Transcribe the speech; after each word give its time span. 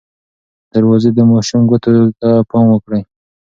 دروازې 0.73 1.09
د 1.13 1.19
ماشوم 1.31 1.61
ګوتو 1.69 1.91
ته 2.21 2.29
پام 2.49 2.65
وکړئ. 2.71 3.01